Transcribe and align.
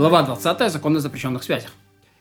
Глава 0.00 0.22
20. 0.22 0.72
Закон 0.72 0.96
о 0.96 1.00
запрещенных 1.00 1.42
связях. 1.42 1.72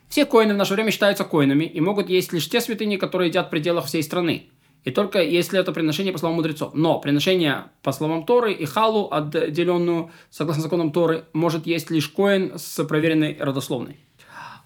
Все 0.10 0.26
коины 0.26 0.54
в 0.54 0.58
наше 0.58 0.74
время 0.74 0.92
считаются 0.92 1.24
коинами 1.24 1.64
и 1.64 1.80
могут 1.80 2.10
есть 2.10 2.34
лишь 2.34 2.50
те 2.50 2.60
святыни, 2.60 2.98
которые 2.98 3.30
едят 3.30 3.48
в 3.48 3.50
пределах 3.52 3.86
всей 3.86 4.04
страны. 4.04 4.50
И 4.84 4.92
только 4.92 5.22
если 5.24 5.58
это 5.58 5.72
приношение 5.72 6.12
по 6.12 6.20
словам 6.20 6.36
мудрецов. 6.36 6.74
Но 6.74 7.00
приношение 7.00 7.68
по 7.82 7.94
словам 7.94 8.26
Торы 8.26 8.52
и 8.52 8.66
халу, 8.66 9.08
отделенную 9.10 10.12
согласно 10.30 10.64
законам 10.64 10.92
Торы, 10.92 11.24
может 11.32 11.68
есть 11.68 11.90
лишь 11.90 12.10
коин 12.10 12.60
с 12.60 12.84
проверенной 12.84 13.38
родословной. 13.40 13.96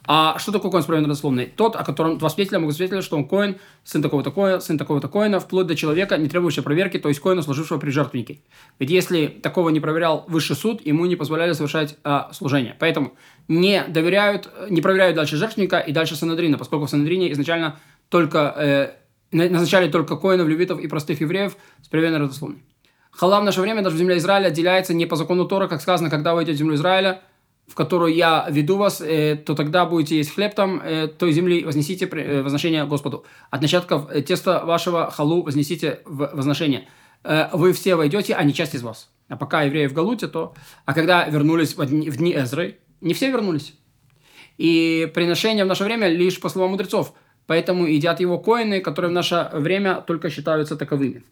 А 0.06 0.38
что 0.38 0.52
такое 0.52 0.70
коин 0.70 0.84
с 0.84 0.86
проверенной 0.86 1.10
родословной? 1.10 1.46
Тот, 1.46 1.76
о 1.76 1.84
котором 1.84 2.18
два 2.18 2.30
свидетеля 2.30 2.60
могут 2.60 2.76
свидетельствовать, 2.76 3.06
что 3.06 3.16
он 3.16 3.28
коин, 3.28 3.58
сын 3.84 4.02
такого-то 4.02 4.32
коина, 4.32 4.60
сын 4.60 4.78
такого-то 4.78 5.08
коина, 5.08 5.40
вплоть 5.40 5.68
до 5.68 5.76
человека, 5.76 6.18
не 6.18 6.28
требующего 6.28 6.64
проверки, 6.64 7.00
то 7.00 7.08
есть 7.08 7.22
коина, 7.22 7.42
служившего 7.42 7.80
при 7.80 7.90
жертвеннике. 7.90 8.40
Ведь 8.80 8.90
если 8.90 9.28
такого 9.28 9.70
не 9.70 9.80
проверял 9.80 10.26
высший 10.28 10.58
суд, 10.58 10.86
ему 10.86 11.06
не 11.06 11.16
позволяли 11.16 11.54
совершать 11.54 11.96
а, 12.04 12.30
служение. 12.34 12.76
Поэтому 12.80 13.14
не 13.48 13.84
доверяют, 13.88 14.50
не 14.70 14.82
проверяют 14.82 15.16
дальше 15.16 15.38
жертвенника 15.38 15.80
и 15.80 15.94
дальше 15.94 16.16
Санадрина, 16.16 16.58
поскольку 16.58 16.86
в 16.86 16.90
Санадрине 16.90 17.32
изначально 17.32 17.80
только 18.10 18.54
э, 18.58 18.90
назначали 19.32 19.90
только 19.90 20.18
коинов, 20.18 20.48
левитов 20.48 20.80
и 20.80 20.88
простых 20.88 21.22
евреев 21.22 21.56
с 21.82 21.88
проверенной 21.88 22.20
родословной. 22.20 22.64
Хала 23.12 23.40
в 23.40 23.44
наше 23.44 23.62
время 23.62 23.84
даже 23.84 23.96
в 23.96 24.00
земле 24.00 24.18
Израиля 24.18 24.48
отделяется 24.48 24.94
не 24.94 25.06
по 25.06 25.16
закону 25.16 25.46
Тора, 25.46 25.68
как 25.68 25.82
сказано, 25.82 26.10
когда 26.10 26.34
вы 26.34 26.44
идете 26.44 26.56
в 26.56 26.58
землю 26.58 26.76
Израиля, 26.76 27.22
в 27.68 27.76
которую 27.76 28.14
я 28.14 28.48
веду 28.50 28.78
вас, 28.78 29.02
э, 29.02 29.36
то 29.36 29.56
тогда 29.56 29.86
будете 29.86 30.18
есть 30.18 30.34
хлеб 30.34 30.54
там 30.54 30.82
э, 30.84 31.08
той 31.08 31.32
земли, 31.32 31.64
вознесите 31.64 32.06
э, 32.06 32.42
возношение 32.42 32.86
Господу. 32.86 33.26
От 33.50 33.62
начатков 33.62 34.10
э, 34.12 34.22
теста 34.22 34.66
вашего 34.66 35.10
халу 35.10 35.44
вознесите 35.44 36.02
в 36.06 36.30
возношение. 36.34 36.88
Э, 37.24 37.48
вы 37.54 37.74
все 37.74 37.96
войдете, 37.96 38.36
а 38.36 38.44
не 38.44 38.54
часть 38.54 38.76
из 38.76 38.84
вас. 38.84 39.10
А 39.30 39.38
пока 39.38 39.64
евреи 39.64 39.88
в 39.88 39.94
Галуте, 39.94 40.28
то... 40.28 40.54
А 40.86 40.94
когда 40.94 41.26
вернулись 41.26 41.76
в 41.76 41.86
дни, 41.86 42.10
в 42.10 42.18
дни 42.18 42.36
Эзры, 42.36 42.80
не 43.02 43.14
все 43.14 43.32
вернулись. 43.32 43.74
И 44.58 45.10
приношение 45.14 45.64
в 45.64 45.68
наше 45.68 45.84
время 45.84 46.08
лишь 46.10 46.40
по 46.40 46.50
словам 46.50 46.72
мудрецов– 46.72 47.14
Поэтому 47.46 47.86
едят 47.86 48.20
его 48.20 48.40
коины, 48.40 48.80
которые 48.80 49.10
в 49.10 49.14
наше 49.14 49.50
время 49.54 50.02
только 50.02 50.30
считаются 50.30 50.76
таковыми. 50.76 51.24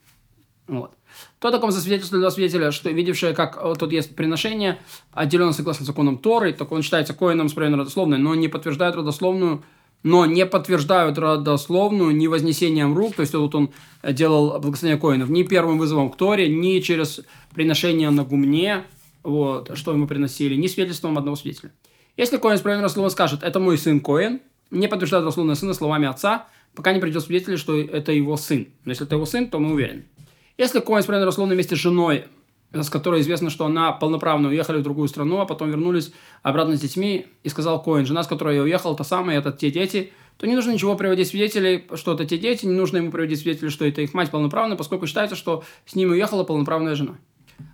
Вот. 0.68 0.94
То 1.40 1.52
таком 1.52 1.72
засвидетельствовали 1.72 2.22
два 2.22 2.32
свидетеля, 2.32 2.72
что 2.72 2.90
видевшие, 2.90 3.34
как 3.34 3.58
э, 3.62 3.74
тут 3.78 3.92
есть 3.92 4.16
приношение, 4.16 4.80
отделенно 5.12 5.54
согласно 5.54 5.86
законам 5.86 6.18
Торы, 6.18 6.54
так 6.54 6.72
он 6.72 6.82
считается 6.82 7.14
коином 7.14 7.50
с 7.50 7.54
проверенной 7.54 7.80
родословной, 7.80 8.18
но 8.18 8.36
не 8.36 8.48
подтверждает 8.48 8.96
родословную, 8.96 9.64
но 10.04 10.26
не 10.26 10.46
подтверждают 10.46 11.18
родословную 11.18 12.16
ни 12.16 12.28
вознесением 12.28 12.96
рук, 12.96 13.16
то 13.16 13.22
есть 13.22 13.34
вот 13.34 13.54
он 13.56 13.72
делал 14.04 14.60
благословение 14.60 15.00
коинов, 15.00 15.30
ни 15.30 15.44
первым 15.44 15.78
вызовом 15.78 16.10
к 16.10 16.18
Торе, 16.18 16.50
ни 16.50 16.80
через 16.80 17.22
приношение 17.54 18.10
на 18.10 18.24
гумне, 18.24 18.84
вот, 19.24 19.78
что 19.78 19.92
ему 19.92 20.08
приносили, 20.08 20.56
ни 20.56 20.68
свидетельством 20.68 21.18
одного 21.18 21.36
свидетеля. 21.36 21.72
Если 22.18 22.38
коин 22.38 22.58
с 22.58 22.62
проверенной 22.62 22.84
родословной 22.84 23.12
скажет, 23.12 23.44
это 23.44 23.60
мой 23.60 23.78
сын 23.78 24.00
коин, 24.00 24.42
не 24.70 24.88
подтверждает 24.88 25.26
дословно 25.26 25.56
сына 25.56 25.74
словами 25.74 26.08
отца, 26.08 26.48
пока 26.76 26.94
не 26.94 27.00
придет 27.00 27.24
свидетель, 27.24 27.58
что 27.58 27.80
это 27.80 28.12
его 28.12 28.38
сын. 28.38 28.68
Но 28.86 28.92
если 28.92 29.06
это 29.06 29.16
его 29.16 29.26
сын, 29.26 29.50
то 29.50 29.60
мы 29.60 29.74
уверены. 29.74 30.06
Если 30.62 30.80
Коин 30.80 31.02
справедливо 31.02 31.32
дословно 31.32 31.56
вместе 31.56 31.76
с 31.76 31.80
женой, 31.80 32.26
с 32.72 32.88
которой 32.92 33.22
известно, 33.22 33.50
что 33.50 33.66
она 33.66 33.94
полноправно 33.94 34.50
уехали 34.50 34.78
в 34.78 34.84
другую 34.84 35.08
страну, 35.08 35.40
а 35.40 35.48
потом 35.48 35.72
вернулись 35.72 36.14
обратно 36.44 36.78
с 36.78 36.82
детьми, 36.82 37.26
и 37.42 37.50
сказал 37.50 37.82
Коин, 37.82 38.06
жена, 38.06 38.22
с 38.22 38.28
которой 38.28 38.58
я 38.58 38.62
уехал, 38.62 38.96
та 38.96 39.04
самая, 39.04 39.40
это 39.40 39.52
те 39.52 39.72
дети, 39.72 40.14
то 40.38 40.46
не 40.46 40.54
нужно 40.54 40.70
ничего 40.70 40.96
приводить 40.96 41.30
свидетелей, 41.30 41.86
что 41.96 42.14
это 42.14 42.26
те 42.26 42.38
дети, 42.38 42.68
не 42.68 42.74
нужно 42.74 42.98
ему 42.98 43.10
приводить 43.10 43.40
свидетелей, 43.40 43.72
что 43.72 43.86
это 43.86 44.04
их 44.04 44.14
мать 44.14 44.30
полноправная, 44.30 44.78
поскольку 44.78 45.08
считается, 45.08 45.36
что 45.36 45.64
с 45.88 45.96
ними 45.96 46.12
уехала 46.12 46.44
полноправная 46.44 46.94
жена. 46.94 47.16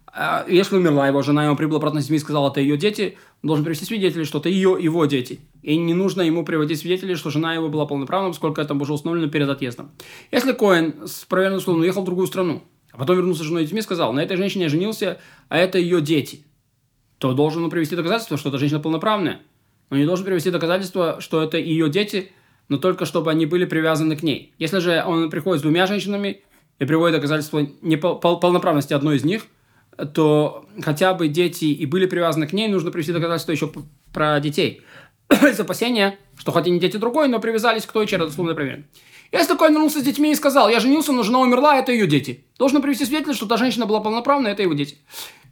А 0.08 0.46
если 0.48 0.78
умерла 0.78 1.10
его 1.10 1.22
жена, 1.22 1.44
и 1.44 1.50
он 1.50 1.58
прибыл 1.58 1.76
обратно 1.76 2.00
с 2.00 2.06
детьми 2.06 2.16
и 2.16 2.22
сказал, 2.22 2.50
это 2.50 2.62
ее 2.62 2.78
дети, 2.78 3.18
он 3.44 3.50
должен 3.50 3.66
привести 3.66 3.84
свидетелей, 3.84 4.24
что 4.24 4.38
это 4.38 4.48
ее, 4.48 4.78
его 4.80 5.06
дети. 5.08 5.42
И 5.62 5.76
не 5.76 5.94
нужно 5.94 6.22
ему 6.22 6.46
приводить 6.46 6.80
свидетелей, 6.80 7.16
что 7.16 7.32
жена 7.32 7.54
его 7.54 7.68
была 7.68 7.86
полноправной, 7.86 8.34
сколько 8.34 8.62
это 8.62 8.74
уже 8.74 8.94
установлено 8.94 9.30
перед 9.30 9.50
отъездом. 9.50 9.92
Если 10.32 10.54
Коэн 10.54 11.06
с 11.06 11.26
проверенным 11.26 11.60
словом 11.60 11.82
уехал 11.82 12.04
в 12.04 12.06
другую 12.06 12.28
страну, 12.28 12.64
а 12.92 12.98
потом 12.98 13.18
вернулся 13.18 13.44
с 13.44 13.46
женой 13.46 13.64
и 13.64 13.66
детьми 13.66 13.80
и 13.80 13.84
сказал, 13.84 14.14
на 14.14 14.22
этой 14.22 14.38
женщине 14.38 14.64
я 14.64 14.70
женился, 14.70 15.20
а 15.50 15.58
это 15.58 15.78
ее 15.78 16.02
дети, 16.02 16.46
то 17.18 17.34
должен 17.34 17.64
он 17.64 17.70
привести 17.70 17.96
доказательство, 17.96 18.38
что 18.38 18.50
эта 18.50 18.58
женщина 18.58 18.80
полноправная. 18.80 19.42
Но 19.90 19.98
не 19.98 20.06
должен 20.06 20.26
привести 20.26 20.52
доказательство, 20.52 21.22
что 21.22 21.42
это 21.42 21.58
ее 21.58 21.90
дети, 21.90 22.32
но 22.68 22.78
только 22.78 23.06
чтобы 23.06 23.32
они 23.32 23.46
были 23.46 23.66
привязаны 23.66 24.16
к 24.16 24.24
ней. 24.24 24.54
Если 24.60 24.80
же 24.80 25.04
он 25.06 25.30
приходит 25.30 25.60
с 25.60 25.64
двумя 25.64 25.88
женщинами 25.88 26.42
и 26.80 26.86
приводит 26.86 27.16
доказательство 27.16 27.66
неполноправности 27.82 28.94
одной 28.94 29.18
из 29.18 29.24
них– 29.24 29.46
то 30.14 30.68
хотя 30.84 31.14
бы 31.14 31.28
дети 31.28 31.66
и 31.66 31.86
были 31.86 32.06
привязаны 32.06 32.48
к 32.48 32.54
ней, 32.54 32.68
нужно 32.68 32.92
привести 32.92 33.14
доказательства 33.14 33.52
еще 33.52 33.72
про 34.14 34.40
детей. 34.40 34.82
Из 35.30 35.60
опасения, 35.60 36.18
что 36.38 36.52
хоть 36.52 36.68
и 36.68 36.70
не 36.70 36.80
дети 36.80 36.98
другой, 36.98 37.28
но 37.28 37.40
привязались 37.40 37.86
к 37.86 37.92
той, 37.92 38.08
чья 38.08 38.18
родословная 38.18 38.56
проверена. 38.56 38.84
Если 39.32 39.48
такой 39.48 39.70
вернулся 39.70 40.00
с 40.00 40.04
детьми 40.04 40.32
и 40.32 40.36
сказал, 40.36 40.70
я 40.70 40.80
женился, 40.80 41.12
но 41.12 41.24
жена 41.24 41.40
умерла, 41.40 41.78
это 41.78 41.92
ее 41.92 42.08
дети. 42.08 42.46
Должен 42.58 42.82
привести 42.82 43.06
свидетель, 43.06 43.34
что 43.34 43.46
та 43.46 43.58
женщина 43.58 43.86
была 43.86 44.00
полноправной, 44.00 44.52
это 44.52 44.64
его 44.64 44.74
дети. 44.74 44.98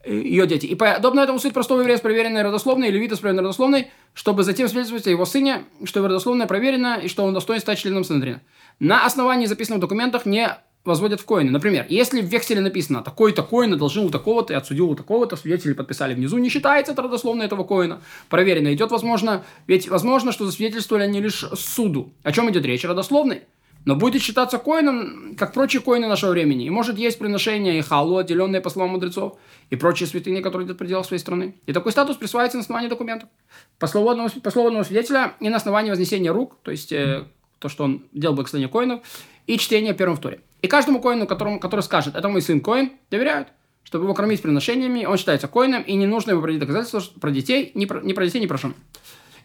Э, 0.05 0.13
ее 0.13 0.47
дети. 0.47 0.65
И 0.67 0.75
подобно 0.75 1.19
этому 1.21 1.39
суть 1.39 1.53
простого 1.53 1.81
еврея 1.81 1.97
с 1.97 2.01
проверенной 2.01 2.43
родословной 2.43 2.89
или 2.89 2.99
вида 2.99 3.15
с 3.15 3.19
проверенной 3.19 3.43
родословной, 3.43 3.91
чтобы 4.13 4.43
затем 4.43 4.67
свидетельствовать 4.67 5.07
о 5.07 5.09
его 5.09 5.25
сыне, 5.25 5.65
что 5.83 5.99
его 5.99 6.07
родословная 6.07 6.47
проверена 6.47 6.99
и 7.01 7.07
что 7.07 7.23
он 7.25 7.33
достоин 7.33 7.59
стать 7.59 7.79
членом 7.79 8.03
Сандрина. 8.03 8.41
На 8.79 9.05
основании 9.05 9.45
записанных 9.45 9.79
в 9.79 9.81
документах 9.81 10.25
не 10.25 10.57
возводят 10.85 11.19
в 11.19 11.25
коины. 11.25 11.51
Например, 11.51 11.85
если 11.89 12.21
в 12.21 12.25
векселе 12.25 12.61
написано 12.61 13.01
«такой-то 13.01 13.43
коин 13.43 13.73
одолжил 13.73 14.05
у 14.05 14.09
такого-то 14.09 14.53
и 14.53 14.55
отсудил 14.55 14.89
у 14.89 14.95
такого-то», 14.95 15.35
свидетели 15.35 15.73
подписали 15.73 16.13
внизу, 16.13 16.37
не 16.37 16.49
считается 16.49 16.93
это 16.93 17.01
родословно 17.01 17.43
этого 17.43 17.63
коина. 17.63 18.01
Проверено 18.29 18.73
идет, 18.73 18.91
возможно, 18.91 19.43
ведь 19.67 19.89
возможно, 19.89 20.31
что 20.31 20.45
засвидетельствовали 20.45 21.03
они 21.03 21.19
лишь 21.19 21.45
суду. 21.55 22.13
О 22.23 22.31
чем 22.31 22.49
идет 22.49 22.65
речь? 22.65 22.85
Родословный. 22.85 23.41
Но 23.85 23.95
будет 23.95 24.23
считаться 24.23 24.57
коином, 24.57 25.35
как 25.37 25.53
прочие 25.53 25.81
коины 25.81 26.07
нашего 26.07 26.31
времени. 26.31 26.65
И 26.65 26.69
может 26.71 26.97
есть 26.97 27.19
приношения 27.19 27.77
и 27.77 27.81
халу, 27.81 28.17
отделенные 28.17 28.59
по 28.59 28.71
словам 28.71 28.91
мудрецов, 28.91 29.37
и 29.69 29.75
прочие 29.75 30.07
святыни, 30.07 30.41
которые 30.41 30.65
идут 30.65 30.77
в 30.77 30.79
пределах 30.79 31.05
своей 31.05 31.19
страны. 31.19 31.55
И 31.67 31.73
такой 31.73 31.91
статус 31.91 32.17
присваивается 32.17 32.57
на 32.57 32.63
основании 32.63 32.89
документов. 32.89 33.29
По 33.77 33.85
слову 33.85 34.09
одного, 34.09 34.29
по 34.41 34.49
слову 34.49 34.69
одного 34.69 34.83
свидетеля 34.85 35.33
и 35.39 35.49
на 35.49 35.57
основании 35.57 35.91
вознесения 35.91 36.33
рук, 36.33 36.57
то 36.63 36.71
есть 36.71 36.91
э, 36.91 37.25
то, 37.59 37.69
что 37.69 37.83
он 37.83 38.05
делал 38.11 38.35
благословение 38.35 38.71
коинов, 38.71 39.01
и 39.45 39.57
чтение 39.59 39.93
первым 39.93 40.17
в. 40.17 40.39
И 40.65 40.67
каждому 40.67 40.99
коину, 40.99 41.27
которому, 41.27 41.59
который 41.59 41.81
скажет, 41.81 42.15
это 42.15 42.27
мой 42.27 42.41
сын 42.41 42.59
коин, 42.59 42.91
доверяют, 43.11 43.49
чтобы 43.83 44.05
его 44.05 44.15
кормить 44.15 44.41
приношениями, 44.41 45.05
он 45.05 45.15
считается 45.17 45.47
коином, 45.47 45.83
и 45.83 45.93
не 45.93 46.07
нужно 46.07 46.31
ему 46.31 46.41
проводить 46.41 46.59
доказательства 46.59 47.03
про 47.19 47.29
детей, 47.29 47.69
ни 47.75 47.85
про, 47.85 48.01
ни 48.01 48.13
про 48.13 48.25
детей, 48.25 48.41
ни 48.41 48.47
про 48.47 48.57
жену. 48.57 48.73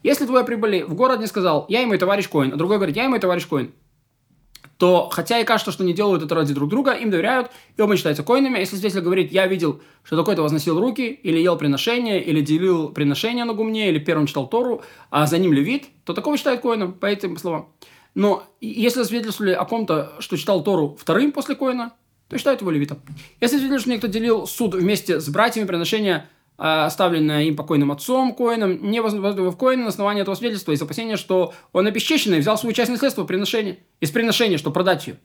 Если 0.03 0.25
двое 0.25 0.47
прибыли 0.47 0.81
в 0.81 0.94
город, 0.94 1.20
не 1.20 1.26
сказал, 1.26 1.66
я 1.69 1.82
и 1.82 1.84
мой 1.84 1.98
товарищ 1.98 2.26
коин, 2.26 2.54
а 2.54 2.56
другой 2.56 2.78
говорит, 2.78 2.97
я 2.97 3.04
и 3.04 3.08
мой 3.08 3.19
товарищ 3.19 3.47
коин, 3.47 3.72
то, 4.78 5.10
хотя 5.12 5.41
и 5.41 5.44
кажется, 5.44 5.72
что 5.72 5.84
не 5.84 5.92
делают 5.92 6.22
это 6.22 6.34
ради 6.34 6.54
друг 6.54 6.70
друга, 6.70 6.92
им 6.92 7.10
доверяют, 7.10 7.50
и 7.76 7.82
оба 7.82 7.98
считаются 7.98 8.22
коинами. 8.22 8.60
Если 8.60 8.76
свидетель 8.76 9.02
говорит, 9.02 9.31
я 9.31 9.47
видел, 9.47 9.82
что 10.04 10.16
такой-то 10.16 10.41
возносил 10.41 10.81
руки, 10.81 11.06
или 11.06 11.38
ел 11.38 11.58
приношение, 11.58 12.25
или 12.25 12.41
делил 12.41 12.88
приношение 12.88 13.44
на 13.44 13.52
гумне, 13.52 13.91
или 13.91 13.98
первым 13.98 14.26
читал 14.26 14.48
Тору, 14.48 14.81
а 15.10 15.26
за 15.26 15.37
ним 15.37 15.52
левит, 15.52 15.84
то 16.06 16.14
такого 16.14 16.38
считают 16.38 16.62
коином, 16.62 16.94
по 16.94 17.04
этим 17.04 17.37
словам. 17.37 17.69
Но 18.15 18.44
если 18.60 19.03
свидетельствовали 19.03 19.53
о 19.53 19.65
ком-то, 19.65 20.15
что 20.19 20.37
читал 20.37 20.62
Тору 20.65 20.97
вторым 21.00 21.32
после 21.32 21.54
Коина, 21.54 21.93
то 22.28 22.38
считают 22.38 22.60
его 22.60 22.71
левитом. 22.71 22.98
Если 23.41 23.59
свидетельствовали, 23.59 23.98
что 23.98 24.09
кто 24.09 24.19
делил 24.19 24.47
суд 24.47 24.75
вместе 24.75 25.21
с 25.21 25.28
братьями 25.28 25.66
приношения, 25.66 26.28
а, 26.62 26.87
оставленное 26.87 27.44
им 27.44 27.56
покойным 27.56 27.91
отцом 27.91 28.34
Коином, 28.34 28.91
не 28.91 29.00
возводив 29.00 29.56
Коина 29.56 29.84
на 29.84 29.88
основании 29.88 30.20
этого 30.20 30.34
свидетельства 30.34 30.72
из 30.72 30.82
опасения, 30.82 31.16
что 31.16 31.54
он 31.72 31.87
обесчещенный 31.87 32.41
взял 32.41 32.59
свою 32.59 32.75
часть 32.75 32.91
наследства 32.91 33.25
приношения, 33.25 33.78
из 34.00 34.10
приношения, 34.10 34.59
чтобы 34.59 34.75
продать 34.75 35.06
ее. 35.06 35.19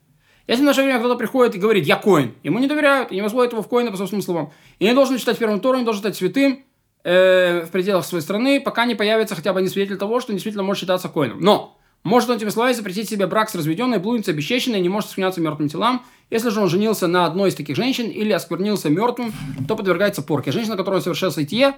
Если 0.48 0.62
в 0.62 0.66
наше 0.66 0.82
время 0.82 1.00
кто-то 1.00 1.16
приходит 1.16 1.56
и 1.56 1.60
говорит 1.60 1.86
«я 1.86 1.98
Коин», 1.98 2.36
ему 2.44 2.60
не 2.60 2.68
доверяют 2.68 3.12
и 3.12 3.16
не 3.16 3.22
возводят 3.22 3.52
его 3.52 3.62
в 3.62 3.68
Коина 3.68 3.92
по 3.92 3.98
собственным 3.98 4.22
словам. 4.22 4.54
И 4.80 4.86
не 4.86 4.94
должен 4.94 5.18
читать 5.18 5.38
первым 5.38 5.60
Тору, 5.60 5.78
не 5.78 5.84
должен 5.84 6.02
стать 6.02 6.16
святым 6.16 6.64
э, 7.04 7.66
в 7.66 7.72
пределах 7.72 8.06
своей 8.06 8.22
страны, 8.22 8.62
пока 8.62 8.86
не 8.86 8.96
появится 8.96 9.36
хотя 9.36 9.54
бы 9.54 9.62
не 9.62 9.68
свидетель 9.68 9.98
того, 9.98 10.22
что 10.22 10.32
действительно 10.32 10.64
может 10.64 10.82
считаться 10.82 11.10
Коином. 11.10 11.42
Но 11.42 11.75
может 12.06 12.30
он, 12.30 12.38
этими 12.38 12.50
словами, 12.50 12.74
запретить 12.74 13.10
себе 13.10 13.26
брак 13.26 13.50
с 13.50 13.56
разведенной, 13.56 13.98
блудницей, 13.98 14.36
обесчещенной, 14.36 14.80
не 14.80 14.90
может 14.90 15.10
склоняться 15.10 15.42
мертвым 15.42 15.70
телам. 15.70 16.06
Если 16.30 16.50
же 16.50 16.62
он 16.62 16.70
женился 16.70 17.08
на 17.08 17.26
одной 17.26 17.50
из 17.50 17.56
таких 17.56 17.76
женщин 17.76 18.10
или 18.10 18.32
осквернился 18.32 18.92
мертвым, 18.92 19.34
то 19.68 19.76
подвергается 19.76 20.22
порке. 20.22 20.52
Женщина, 20.52 20.78
которая 20.78 21.02
совершила 21.02 21.32
сытье, 21.32 21.74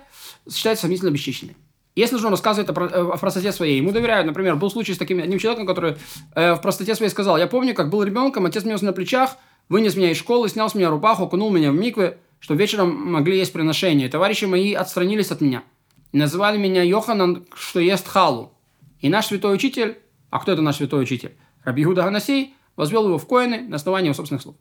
считается 0.51 0.81
сомнительно 0.81 1.11
обесчещенной. 1.11 1.55
Если 1.95 2.17
же 2.17 2.25
он 2.27 2.33
рассказывает 2.33 2.69
о, 2.69 2.73
э, 2.73 3.13
о 3.13 3.17
простоте 3.17 3.53
своей, 3.53 3.77
ему 3.77 3.93
доверяют. 3.93 4.27
Например, 4.27 4.57
был 4.57 4.69
случай 4.69 4.93
с 4.93 4.97
таким 4.97 5.19
одним 5.19 5.39
человеком, 5.39 5.65
который 5.65 5.95
э, 6.35 6.55
в 6.55 6.61
простоте 6.61 6.93
своей 6.93 7.09
сказал, 7.09 7.37
я 7.37 7.47
помню, 7.47 7.73
как 7.73 7.89
был 7.89 8.03
ребенком, 8.03 8.45
отец 8.45 8.65
меня 8.65 8.75
на 8.81 8.91
плечах, 8.91 9.37
вынес 9.69 9.95
меня 9.95 10.11
из 10.11 10.17
школы, 10.17 10.49
снял 10.49 10.69
с 10.69 10.75
меня 10.75 10.89
рубаху, 10.89 11.23
окунул 11.23 11.51
меня 11.51 11.71
в 11.71 11.75
миквы, 11.75 12.17
что 12.41 12.53
вечером 12.53 12.93
могли 12.93 13.37
есть 13.37 13.53
приношения. 13.53 14.09
Товарищи 14.09 14.43
мои 14.43 14.73
отстранились 14.73 15.31
от 15.31 15.39
меня. 15.39 15.63
Называли 16.11 16.57
меня 16.57 16.83
Йоханан, 16.83 17.45
что 17.55 17.79
ест 17.79 18.09
халу. 18.09 18.51
И 18.99 19.07
наш 19.07 19.27
святой 19.27 19.55
учитель 19.55 19.97
а 20.29 20.39
кто 20.39 20.51
это 20.51 20.61
наш 20.61 20.77
святой 20.77 21.03
учитель? 21.03 21.35
Раби 21.63 21.83
Иуда 21.83 22.03
Ганасей 22.03 22.55
возвел 22.75 23.05
его 23.05 23.17
в 23.17 23.27
коины 23.27 23.61
на 23.67 23.75
основании 23.75 24.07
его 24.07 24.15
собственных 24.15 24.41
слов. 24.41 24.55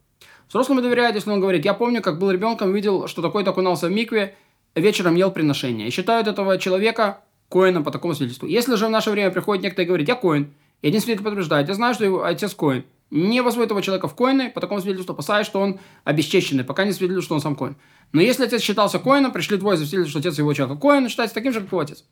Взрослому 0.48 0.80
доверяют, 0.80 1.16
если 1.16 1.30
он 1.30 1.40
говорит, 1.40 1.64
я 1.64 1.74
помню, 1.74 2.02
как 2.02 2.18
был 2.18 2.30
ребенком, 2.30 2.72
видел, 2.72 3.08
что 3.08 3.22
такой-то 3.22 3.50
окунался 3.50 3.88
в 3.88 3.90
микве, 3.90 4.34
вечером 4.74 5.16
ел 5.16 5.30
приношение. 5.30 5.88
И 5.88 5.90
считают 5.90 6.28
этого 6.28 6.58
человека 6.58 7.20
коином 7.48 7.84
по 7.84 7.90
такому 7.90 8.14
свидетельству. 8.14 8.46
Если 8.46 8.74
же 8.76 8.86
в 8.86 8.90
наше 8.90 9.10
время 9.10 9.30
приходит 9.30 9.64
некто 9.64 9.82
и 9.82 9.84
говорит, 9.84 10.08
я 10.08 10.14
коин, 10.14 10.52
и 10.82 10.88
один 10.88 11.00
свидетель 11.00 11.24
подтверждает, 11.24 11.68
я 11.68 11.74
знаю, 11.74 11.94
что 11.94 12.04
его 12.04 12.24
отец 12.24 12.54
коин, 12.54 12.84
не 13.10 13.40
возводит 13.40 13.70
этого 13.70 13.82
человека 13.82 14.08
в 14.08 14.14
коины, 14.14 14.50
по 14.50 14.60
такому 14.60 14.80
свидетельству 14.80 15.14
опасаясь, 15.14 15.46
что 15.46 15.60
он 15.60 15.78
обесчещенный, 16.04 16.64
пока 16.64 16.84
не 16.84 16.92
свидетельствует, 16.92 17.24
что 17.24 17.34
он 17.34 17.40
сам 17.40 17.56
коин. 17.56 17.76
Но 18.12 18.20
если 18.20 18.44
отец 18.44 18.62
считался 18.62 18.98
коином, 18.98 19.32
пришли 19.32 19.56
двое 19.56 19.76
засвидетельствовать, 19.76 20.10
что 20.22 20.28
отец 20.28 20.38
его 20.38 20.52
человека 20.54 20.80
коин, 20.80 21.08
считается 21.08 21.34
таким 21.34 21.52
же, 21.52 21.60
как 21.60 21.70
его 21.70 21.80
отец. 21.80 22.04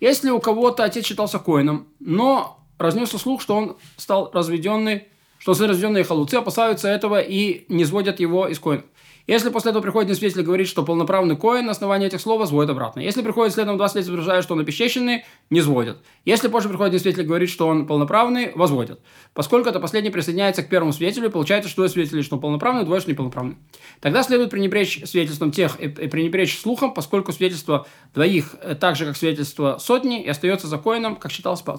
Если 0.00 0.30
у 0.30 0.40
кого-то 0.40 0.84
отец 0.84 1.04
считался 1.04 1.38
коином, 1.38 1.88
но 2.00 2.58
разнесся 2.78 3.18
слух, 3.18 3.42
что 3.42 3.56
он 3.56 3.76
стал 3.96 4.30
разведенный, 4.32 5.08
что 5.38 5.52
разведенные 5.52 6.04
халуцы 6.04 6.36
опасаются 6.36 6.88
этого 6.88 7.20
и 7.20 7.64
не 7.68 7.84
сводят 7.84 8.20
его 8.20 8.48
из 8.48 8.58
коинов. 8.58 8.84
Если 9.28 9.50
после 9.50 9.72
этого 9.72 9.82
приходит 9.82 10.16
свидетель 10.16 10.40
и 10.40 10.44
говорит, 10.44 10.68
что 10.68 10.82
полноправный 10.82 11.36
коин 11.36 11.66
на 11.66 11.72
основании 11.72 12.06
этих 12.06 12.18
слов 12.18 12.40
возводит 12.40 12.70
обратно. 12.70 13.00
Если 13.00 13.20
приходит 13.20 13.52
следом 13.52 13.76
два 13.76 13.86
свидетеля, 13.90 14.14
утверждают, 14.14 14.42
что 14.42 14.54
он 14.54 14.60
обесчещенный, 14.60 15.26
не 15.50 15.60
сводят. 15.60 15.98
Если 16.24 16.48
позже 16.48 16.70
приходит 16.70 17.02
свидетель 17.02 17.24
и 17.24 17.26
говорит, 17.26 17.50
что 17.50 17.68
он 17.68 17.86
полноправный, 17.86 18.52
возводят. 18.54 19.00
Поскольку 19.34 19.68
это 19.68 19.80
последний 19.80 20.08
присоединяется 20.08 20.62
к 20.62 20.70
первому 20.70 20.94
свидетелю, 20.94 21.30
получается, 21.30 21.68
что 21.68 21.82
двое 21.82 21.90
свидетелей, 21.90 22.22
что 22.22 22.36
он 22.36 22.40
полноправный, 22.40 22.86
двое, 22.86 23.02
что 23.02 23.10
неполноправный. 23.10 23.58
Тогда 24.00 24.22
следует 24.22 24.48
пренебречь 24.48 25.02
свидетельством 25.04 25.50
тех 25.50 25.78
и 25.78 25.88
пренебречь 25.88 26.58
слухом, 26.58 26.94
поскольку 26.94 27.30
свидетельство 27.30 27.86
двоих, 28.14 28.54
э, 28.62 28.76
так 28.76 28.96
же 28.96 29.04
как 29.04 29.18
свидетельство 29.18 29.76
сотни, 29.78 30.22
и 30.22 30.28
остается 30.28 30.68
за 30.68 30.78
коином, 30.78 31.16
как 31.16 31.32
считалось 31.32 31.60
по 31.60 31.74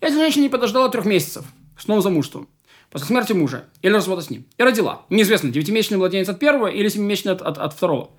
Если 0.00 0.18
женщина 0.18 0.44
не 0.44 0.48
подождала 0.48 0.88
трех 0.88 1.04
месяцев 1.04 1.44
с 1.78 1.86
новым 1.86 2.02
замужеством, 2.02 2.48
после 2.90 3.06
смерти 3.06 3.32
мужа 3.32 3.66
или 3.82 3.92
развода 3.92 4.22
с 4.22 4.30
ним. 4.30 4.46
И 4.56 4.62
родила. 4.62 5.02
Неизвестно, 5.10 5.50
девятимесячный 5.50 5.98
младенец 5.98 6.28
от 6.28 6.38
первого 6.38 6.68
или 6.68 6.88
семимесячный 6.88 7.32
от, 7.32 7.42
от, 7.42 7.58
от 7.58 7.74
второго. 7.74 8.10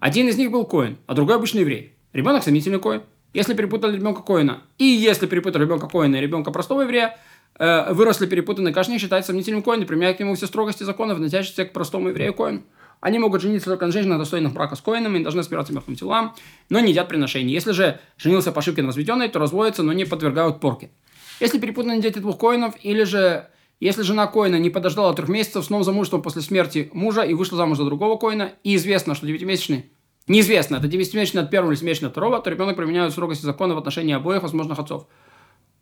Один 0.00 0.28
из 0.28 0.36
них 0.36 0.50
был 0.50 0.64
коин, 0.64 0.98
а 1.06 1.14
другой 1.14 1.36
обычный 1.36 1.60
еврей. 1.60 1.94
Ребенок 2.12 2.42
сомнительный 2.42 2.80
коин. 2.80 3.02
Если 3.34 3.54
перепутали 3.54 3.96
ребенка 3.96 4.22
коина, 4.22 4.62
и 4.78 4.84
если 4.84 5.26
перепутали 5.26 5.62
ребенка 5.62 5.86
коина 5.86 6.16
и 6.16 6.20
ребенка 6.20 6.50
простого 6.50 6.82
еврея, 6.82 7.16
э, 7.58 7.92
выросли 7.92 8.26
перепутанные, 8.26 8.74
каждый 8.74 8.92
не 8.92 8.98
считается 8.98 9.28
сомнительным 9.28 9.62
коином, 9.62 9.86
применяя 9.86 10.14
к 10.14 10.20
нему 10.20 10.34
все 10.34 10.46
строгости 10.46 10.82
законов, 10.82 11.18
относящиеся 11.18 11.66
к 11.66 11.72
простому 11.72 12.08
еврею 12.08 12.34
коину. 12.34 12.62
Они 13.00 13.18
могут 13.18 13.42
жениться 13.42 13.70
только 13.70 13.86
на 13.86 13.92
женщинах, 13.92 14.18
достойных 14.18 14.52
брака 14.52 14.74
с 14.74 14.80
коинами, 14.80 15.22
должны 15.22 15.44
спираться 15.44 15.72
мертвым 15.72 15.94
телам, 15.94 16.34
но 16.68 16.80
не 16.80 16.90
едят 16.90 17.08
приношений. 17.08 17.52
Если 17.52 17.70
же 17.70 18.00
женился 18.16 18.50
по 18.50 18.58
ошибке 18.58 18.82
на 18.82 18.88
возведенной, 18.88 19.28
то 19.28 19.38
разводятся, 19.38 19.84
но 19.84 19.92
не 19.92 20.04
подвергают 20.04 20.58
порке. 20.58 20.90
Если 21.40 21.58
перепутаны 21.58 22.00
дети 22.00 22.18
двух 22.18 22.38
коинов, 22.38 22.74
или 22.82 23.04
же 23.04 23.48
если 23.80 24.02
жена 24.02 24.26
Коина 24.26 24.56
не 24.56 24.70
подождала 24.70 25.14
трех 25.14 25.28
месяцев 25.28 25.64
с 25.64 25.70
новым 25.70 25.84
замужеством 25.84 26.20
после 26.20 26.42
смерти 26.42 26.90
мужа 26.92 27.22
и 27.22 27.34
вышла 27.34 27.56
замуж 27.56 27.78
за 27.78 27.84
другого 27.84 28.16
Коина, 28.16 28.52
и 28.64 28.74
известно, 28.74 29.14
что 29.14 29.26
девятимесячный 29.26 29.92
Неизвестно, 30.28 30.76
это 30.76 30.88
девятимесячный 30.88 31.42
от 31.42 31.50
первого 31.50 31.70
или 31.70 31.78
семимесячный 31.78 32.08
от 32.08 32.12
второго, 32.12 32.38
то 32.38 32.50
ребенок 32.50 32.76
применяет 32.76 33.12
строгости 33.12 33.46
закона 33.46 33.74
в 33.74 33.78
отношении 33.78 34.14
обоих 34.14 34.42
возможных 34.42 34.78
отцов. 34.78 35.06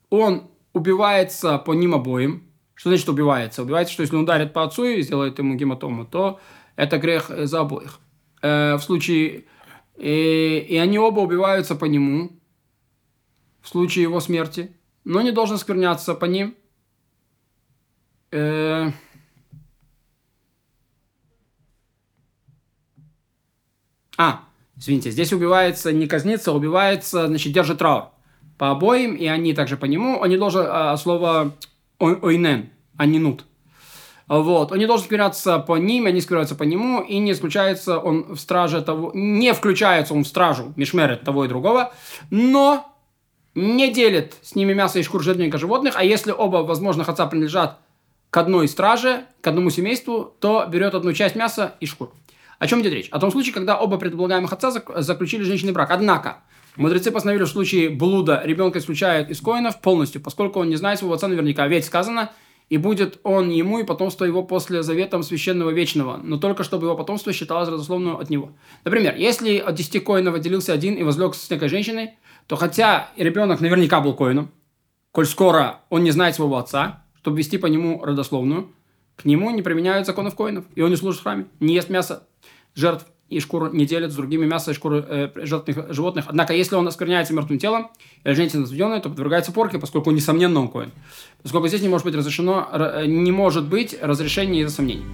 Он 0.09 0.49
убивается 0.73 1.59
по 1.59 1.75
ним 1.75 1.95
обоим. 1.95 2.45
Что 2.75 2.91
значит 2.91 3.09
убивается? 3.09 3.63
Убивается, 3.63 3.93
что 3.93 4.03
если 4.03 4.15
он 4.15 4.23
ударит 4.23 4.53
по 4.53 4.63
отцу 4.63 4.85
и 4.85 5.03
сделает 5.03 5.39
ему 5.39 5.57
гематому, 5.57 6.05
то 6.05 6.39
это 6.77 6.99
грех 6.99 7.29
за 7.29 7.61
обоих. 7.61 7.99
Э, 8.41 8.77
в 8.77 8.83
случае... 8.83 9.45
И, 9.97 10.67
и 10.69 10.77
они 10.77 10.99
оба 10.99 11.21
убиваются 11.21 11.75
по 11.75 11.87
нему 11.87 12.31
в 13.63 13.69
случае 13.69 14.03
его 14.03 14.21
смерти, 14.21 14.77
но 15.07 15.23
не 15.23 15.33
должен 15.33 15.57
скверняться 15.57 16.15
по 16.15 16.27
ним– 16.27 16.55
Э, 18.33 18.91
а, 24.19 24.41
извините, 24.77 25.11
здесь 25.11 25.33
убивается 25.33 25.93
не 25.93 26.07
казнится, 26.07 26.51
а 26.51 26.55
убивается, 26.55 27.29
значит, 27.29 27.53
держит 27.53 27.79
траур 27.79 28.11
по 28.59 28.71
обоим, 28.71 29.15
и 29.15 29.27
они 29.27 29.55
также 29.55 29.77
по 29.77 29.85
нему. 29.85 30.19
Он 30.19 30.29
не 30.29 30.37
должен, 30.37 30.67
а, 30.69 30.97
слово 30.97 31.55
ойнен, 31.99 32.71
а 32.97 33.07
не 33.07 33.19
нут. 33.19 33.45
Вот. 34.29 34.73
Он 34.73 34.79
не 34.79 34.87
должен 34.87 35.07
скверяться 35.07 35.59
по 35.59 35.77
ним, 35.77 36.07
они 36.07 36.21
скверяются 36.21 36.57
по 36.57 36.65
нему, 36.65 37.01
и 37.01 37.19
не 37.19 37.33
исключается 37.33 37.99
он 37.99 38.35
в 38.35 38.39
страже 38.39 38.83
того, 38.83 39.13
не 39.15 39.55
включается 39.55 40.15
он 40.15 40.25
в 40.25 40.29
стражу 40.29 40.73
Мишмерет 40.77 41.23
того 41.23 41.45
и 41.45 41.49
другого, 41.49 41.93
но 42.31 42.96
не 43.57 43.91
делит 43.91 44.37
с 44.43 44.55
ними 44.55 44.75
мясо 44.75 44.99
и 44.99 45.03
шкур 45.03 45.23
жертвенника 45.23 45.59
животных, 45.59 45.95
а 45.97 46.05
если 46.05 46.31
оба 46.31 46.59
возможных 46.59 47.09
отца 47.09 47.27
принадлежат 47.27 47.79
к 48.31 48.37
одной 48.37 48.69
страже, 48.69 49.25
к 49.41 49.47
одному 49.47 49.71
семейству, 49.71 50.35
то 50.41 50.67
берет 50.69 50.95
одну 50.95 51.13
часть 51.15 51.37
мяса 51.37 51.75
и 51.81 51.87
шкур. 51.87 52.13
О 52.59 52.67
чем 52.67 52.83
идет 52.83 52.93
речь? 52.93 53.09
О 53.09 53.19
том 53.19 53.33
случае, 53.33 53.55
когда 53.55 53.79
оба 53.79 53.97
предполагаемых 53.97 54.53
отца 54.53 54.71
заключили 54.71 55.43
женщинный 55.43 55.73
брак. 55.73 55.91
Однако, 55.91 56.39
мудрецы 56.77 57.11
постановили, 57.11 57.45
в 57.45 57.49
случае 57.49 57.89
блуда 57.89 58.43
ребенка 58.45 58.79
исключают 58.79 59.31
из 59.31 59.41
коинов 59.41 59.81
полностью, 59.81 60.21
поскольку 60.21 60.61
он 60.61 60.69
не 60.69 60.77
знает 60.77 60.99
своего 60.99 61.15
отца 61.15 61.27
наверняка. 61.27 61.67
Ведь 61.67 61.87
сказано, 61.87 62.33
и 62.69 62.77
будет 62.77 63.21
он 63.23 63.49
ему 63.51 63.79
и 63.79 63.85
потомство 63.85 64.25
его 64.25 64.43
после 64.43 64.83
заветом 64.83 65.23
священного 65.23 65.71
вечного, 65.71 66.19
но 66.23 66.37
только 66.37 66.63
чтобы 66.65 66.87
его 66.87 66.97
потомство 66.97 67.33
считалось 67.33 67.69
родословным 67.69 68.17
от 68.17 68.29
него. 68.29 68.53
Например, 68.85 69.15
если 69.17 69.59
от 69.59 69.75
10 69.75 70.05
коинов 70.05 70.35
отделился 70.35 70.73
один 70.73 70.95
и 70.95 71.03
возлег 71.03 71.35
с 71.35 71.49
некой 71.49 71.69
женщиной, 71.69 72.17
то 72.47 72.57
хотя 72.57 73.09
ребенок 73.17 73.61
наверняка 73.61 74.01
был 74.01 74.15
коином, 74.15 74.51
коль 75.13 75.27
скоро 75.27 75.81
он 75.91 76.05
не 76.05 76.11
знает 76.11 76.35
своего 76.35 76.57
отца, 76.57 77.05
чтобы 77.19 77.39
вести 77.39 77.59
по 77.59 77.67
нему 77.67 78.05
родословную, 78.05 78.71
к 79.17 79.25
нему 79.25 79.51
не 79.51 79.63
применяют 79.63 80.07
законов 80.07 80.37
коинов, 80.37 80.65
и 80.75 80.83
он 80.83 80.91
не 80.91 80.97
служит 80.97 81.21
в 81.21 81.25
храме, 81.25 81.47
не 81.59 81.75
ест 81.75 81.89
мясо 81.89 82.27
жертв 82.75 83.07
и 83.29 83.41
шкуру 83.41 83.73
не 83.73 83.87
делит 83.87 84.13
с 84.13 84.15
другими 84.15 84.47
мясо 84.47 84.71
и 84.71 84.75
шкуру 84.75 84.99
э, 84.99 85.31
жертвных 85.35 85.93
животных. 85.93 86.27
Однако, 86.29 86.55
если 86.55 86.77
он 86.77 86.87
оскверняется 86.87 87.35
мертвым 87.35 87.59
телом 87.59 87.91
или 88.23 88.35
женщина 88.35 88.63
разведенная, 88.63 89.01
то 89.01 89.09
подвергается 89.09 89.51
порке, 89.51 89.79
поскольку, 89.79 90.13
несомненно, 90.13 90.61
он 90.61 90.69
коин. 90.69 90.93
Поскольку 91.43 91.67
здесь 91.67 91.83
не 91.83 91.89
может 91.89 92.05
быть 92.05 92.15
разрешено, 92.15 92.69
не 93.05 93.33
может 93.33 93.67
быть 93.67 93.97
разрешения 94.01 94.61
из-за 94.61 94.77
сомнений. 94.77 95.05